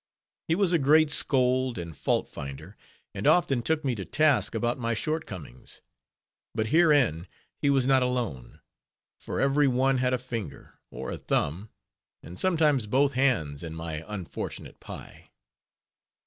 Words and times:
He 0.47 0.55
was 0.55 0.73
a 0.73 0.79
great 0.79 1.11
scold, 1.11 1.77
and 1.77 1.95
fault 1.95 2.27
finder, 2.27 2.75
and 3.13 3.27
often 3.27 3.61
took 3.61 3.85
me 3.85 3.93
to 3.93 4.03
task 4.03 4.55
about 4.55 4.79
my 4.79 4.95
short 4.95 5.27
comings; 5.27 5.83
but 6.55 6.69
herein, 6.69 7.27
he 7.61 7.69
was 7.69 7.85
not 7.85 8.01
alone; 8.01 8.61
for 9.19 9.39
every 9.39 9.67
one 9.67 9.99
had 9.99 10.11
a 10.11 10.17
finger, 10.17 10.79
or 10.89 11.11
a 11.11 11.19
thumb, 11.19 11.69
and 12.23 12.39
sometimes 12.39 12.87
both 12.87 13.13
hands, 13.13 13.61
in 13.61 13.75
my 13.75 14.03
unfortunate 14.07 14.79
pie. 14.79 15.29